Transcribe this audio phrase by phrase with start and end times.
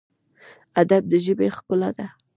[0.81, 2.07] ادب د ژبې ښکلا ده